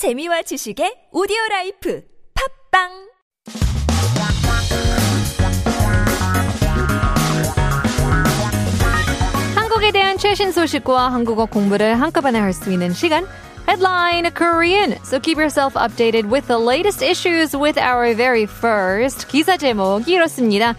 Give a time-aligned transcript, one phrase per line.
[0.00, 2.00] 재미와 지식의 오디오 라이프
[2.72, 2.88] 팝빵
[9.56, 13.26] 한국에 대한 최신 소식과 한국어 공부를 한꺼번에 할 수 있는 시간.
[13.68, 14.92] Headline Korean.
[15.04, 20.76] So keep yourself updated with the latest issues with our very first 기사 제목이 이렇습니다.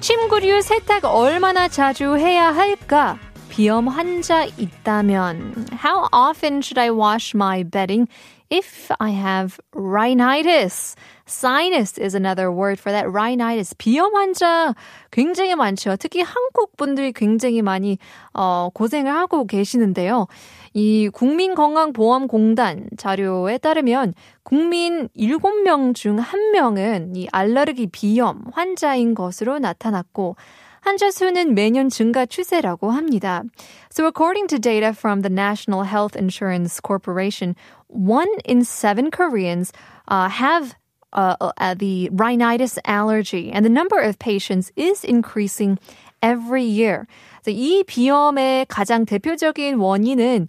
[0.00, 3.20] 침구류 세탁 얼마나 자주 해야 할까?
[3.54, 8.08] 비염 환자 있다면 How often should I wash my bedding
[8.50, 10.96] if I have rhinitis?
[11.24, 13.06] Sinus is another word for that.
[13.06, 13.76] Rhinitis.
[13.78, 14.74] 비염 환자
[15.12, 15.94] 굉장히 많죠.
[15.96, 17.96] 특히 한국 분들이 굉장히 많이
[18.32, 20.26] 어, 고생을 하고 계시는데요.
[20.72, 30.34] 이 국민건강보험공단 자료에 따르면 국민 7명 중 1명은 이 알레르기 비염 환자인 것으로 나타났고
[30.84, 33.42] 환자 수는 매년 증가 추세라고 합니다.
[33.88, 37.56] So according to data from the National Health Insurance Corporation,
[37.88, 39.72] one in seven Koreans
[40.08, 40.76] uh, have
[41.14, 45.78] uh, uh, the rhinitis allergy, and the number of patients is increasing
[46.20, 47.06] every year.
[47.46, 50.48] 이 비염의 가장 대표적인 원인은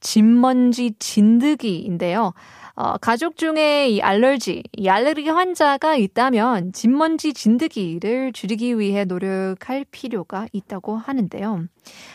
[0.00, 2.32] 진먼지 진드기인데요.
[2.78, 10.46] 어, 가족 중에 이 알러지, 이 알레르기 환자가 있다면 진먼지 진드기를 줄이기 위해 노력할 필요가
[10.52, 11.68] 있다고 하는데요.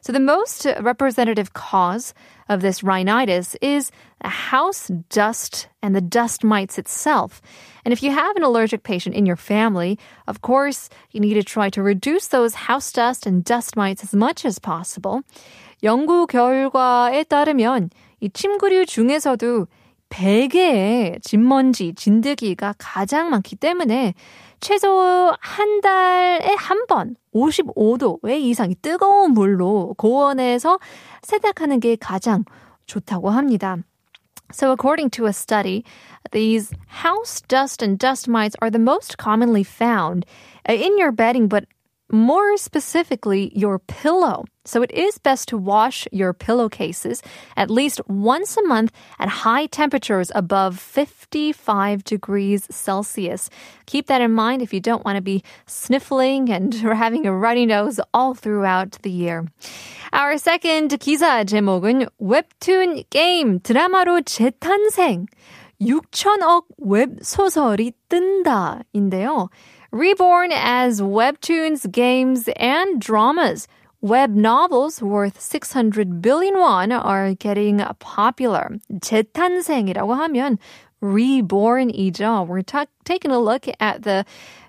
[0.00, 2.14] So the most representative cause
[2.48, 3.92] of this rhinitis is
[4.24, 7.42] house dust and the dust mites itself.
[7.84, 11.44] And if you have an allergic patient in your family, of course, you need to
[11.44, 15.20] try to reduce those house dust and dust mites as much as possible.
[15.82, 19.66] 연구 결과에 따르면 이 침구류 중에서도
[20.08, 24.14] 베개에 진먼지, 진드기가 가장 많기 때문에
[24.60, 30.78] 최소 한 달에 한 번 55도 왜 이상이 뜨거운 물로 고온에서
[31.22, 32.44] 세탁하는 게 가장
[32.86, 33.76] 좋다고 합니다.
[34.52, 35.82] So according to a study,
[36.30, 36.70] these
[37.04, 40.24] house dust and dust mites are the most commonly found
[40.68, 41.64] in your bedding, but
[42.11, 44.43] more specifically, your pillow.
[44.65, 47.23] So it is best to wash your pillowcases
[47.55, 53.49] at least once a month at high temperatures above 55 degrees Celsius.
[53.85, 57.65] Keep that in mind if you don't want to be sniffling and having a runny
[57.65, 59.47] nose all throughout the year.
[60.13, 65.27] Our second 기사 제목은 웹툰 게임 드라마로 재탄생
[65.81, 69.49] 6천억 웹소설이 뜬다인데요.
[69.95, 73.67] Reborn as webtoons, games, and dramas,
[74.01, 78.77] web novels worth 600 billion won are getting popular.
[79.01, 80.57] 재탄생이라고 하면
[81.01, 82.47] reborn이죠.
[82.47, 84.23] We're ta- taking a look at the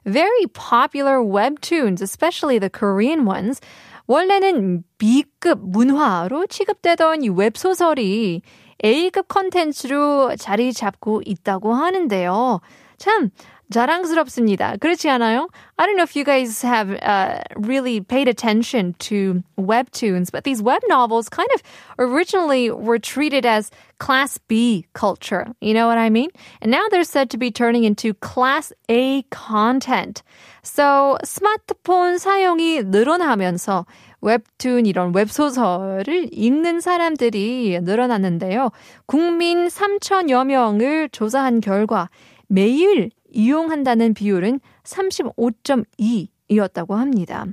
[0.04, 3.60] very popular webtoons, especially the Korean ones.
[4.08, 8.42] 원래는 B급 문화로 취급되던 이 웹소설이
[8.84, 12.60] A급 컨텐츠로 자리 잡고 있다고 하는데요.
[12.98, 13.30] 참
[13.72, 14.76] 자랑스럽습니다.
[14.76, 15.48] 그렇지 않아요?
[15.78, 20.62] I don't know if you guys have uh, really paid attention to webtoons, but these
[20.62, 21.62] web novels kind of
[21.98, 25.46] originally were treated as class B culture.
[25.60, 26.28] You know what I mean?
[26.60, 30.22] And now they're said to be turning into class A content.
[30.62, 33.86] So 스마트폰 사용이 늘어나면서
[34.20, 38.70] 웹툰 이런 웹소설을 읽는 사람들이 늘어났는데요.
[39.06, 42.08] 국민 3천여 명을 조사한 결과
[42.46, 47.46] 매일 이용한다는 비율은 35.2이었다고 합니다.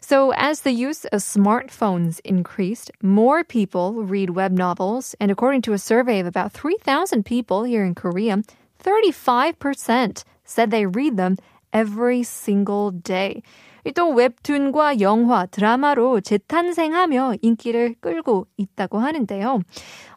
[0.00, 5.14] So, as the use of smartphones increased, more people read web novels.
[5.20, 8.42] And according to a survey of about 3,000 people here in Korea,
[8.82, 11.36] 35% said they read them
[11.72, 13.42] every single day.
[13.91, 19.61] 또 웹툰과 영화, 드라마로 재탄생하며 인기를 끌고 있다고 하는데요.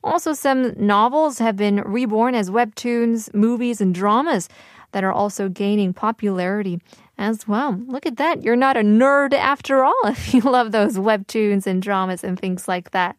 [0.02, 4.48] Also, some novels have been reborn as webtoons, movies, and dramas
[4.92, 6.78] that are also gaining popularity
[7.18, 7.76] as well.
[7.88, 8.44] Look at that.
[8.44, 12.68] You're not a nerd after all if you love those webtoons and dramas and things
[12.68, 13.16] like that.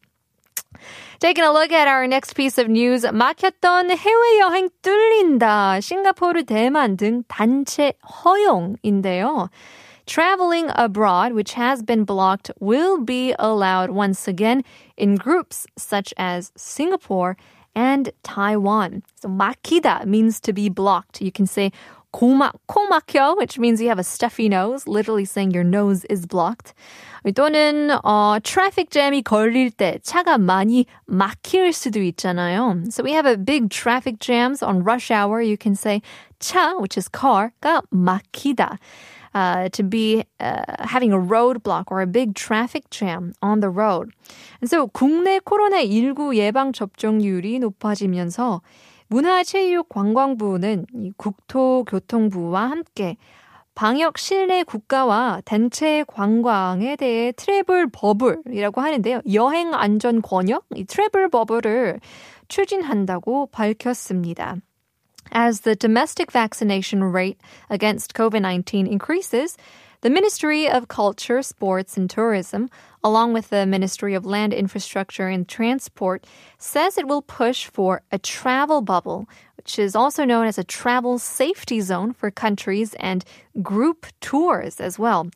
[1.19, 3.03] Taking a look at our next piece of news.
[3.03, 5.81] 막혔던 해외여행 뚫린다.
[5.81, 7.93] 싱가포르, 대만 등 단체
[8.23, 9.49] 허용인데요.
[10.06, 14.64] Traveling abroad, which has been blocked, will be allowed once again
[14.96, 17.36] in groups such as Singapore
[17.74, 19.02] and Taiwan.
[19.20, 21.20] So 막히다 means to be blocked.
[21.20, 21.72] You can say
[22.12, 26.26] 고막, 코 막혀, which means you have a stuffy nose, literally saying your nose is
[26.26, 26.74] blocked.
[27.24, 32.92] 또는 어, traffic jam이 걸릴 때 차가 많이 막힐 수도 있잖아요.
[32.92, 35.40] So we have a big traffic jams on rush hour.
[35.40, 36.02] You can say
[36.40, 38.78] 차, which is car가 막히다.
[39.33, 44.09] Uh, to be uh, having a roadblock or a big traffic jam on the road.
[44.61, 48.61] And so 국내 코로나19 예방 접종률이 높아지면서
[49.09, 53.17] 문화체육관광부는 이 국토교통부와 함께
[53.75, 59.21] 방역 실내 국가와 단체 관광에 대해 트래블 버블이라고 하는데요.
[59.33, 61.99] 여행 안전 권역, 이 트래블 버블을
[62.47, 64.55] 추진한다고 밝혔습니다.
[65.30, 67.40] As the domestic vaccination rate
[67.70, 69.56] against COVID 19 increases,
[70.02, 72.68] the Ministry of Culture, Sports and Tourism,
[73.04, 76.26] along with the Ministry of Land Infrastructure and Transport,
[76.58, 81.18] says it will push for a travel bubble, which is also known as a travel
[81.18, 83.24] safety zone for countries and
[83.62, 85.30] group tours as well.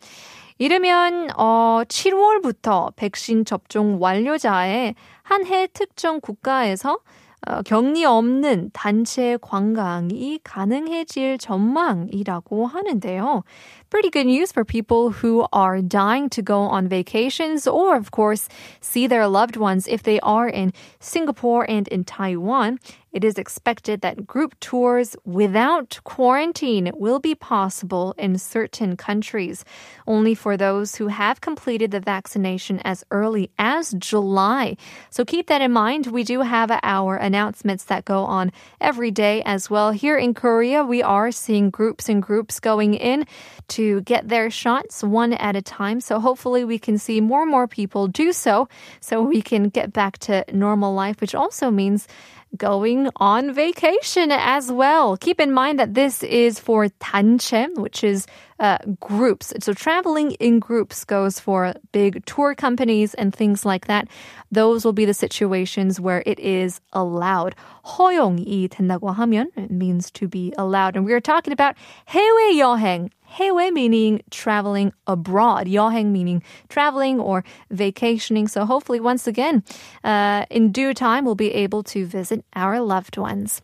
[0.59, 6.99] 이르면 어 7월부터 백신 접종 완료자의 한 해 특정 국가에서
[7.48, 13.44] 어, 격리 없는 단체 관광이 가능해질 전망이라고 하는데요.
[13.92, 18.48] Pretty good news for people who are dying to go on vacations or, of course,
[18.80, 20.72] see their loved ones if they are in
[21.02, 22.80] Singapore and in Taiwan.
[23.12, 29.66] It is expected that group tours without quarantine will be possible in certain countries,
[30.08, 34.78] only for those who have completed the vaccination as early as July.
[35.10, 36.08] So keep that in mind.
[36.08, 39.92] We do have our announcements that go on every day as well.
[39.92, 43.26] Here in Korea, we are seeing groups and groups going in
[43.68, 46.01] to get their shots one at a time.
[46.01, 48.69] So hopefully we can see more and more people do so
[49.01, 52.09] so we can get back to normal life, which also means
[52.57, 55.17] going on vacation as well.
[55.17, 58.27] Keep in mind that this is for 단체, which is
[58.59, 59.53] uh, groups.
[59.61, 64.09] So traveling in groups goes for big tour companies and things like that.
[64.51, 67.55] Those will be the situations where it is allowed.
[67.85, 70.97] 허용이 된다고 하면 it means to be allowed.
[70.97, 71.75] And we are talking about
[72.09, 75.67] 해외 여행 해외 meaning traveling abroad.
[75.67, 78.49] 여행 meaning traveling or vacationing.
[78.49, 79.63] So hopefully, once again,
[80.05, 83.61] uh, in due time, we'll be able to visit our loved ones.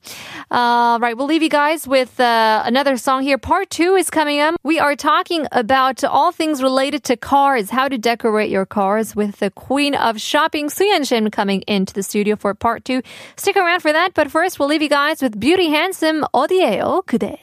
[0.50, 3.38] Uh, right, we'll leave you guys with uh, another song here.
[3.38, 4.56] Part two is coming up.
[4.62, 9.38] We are talking about all things related to cars, how to decorate your cars with
[9.38, 13.02] the queen of shopping, Suyeon Shin, coming into the studio for part two.
[13.36, 14.14] Stick around for that.
[14.14, 17.38] But first, we'll leave you guys with Beauty Handsome 어디에요 그대.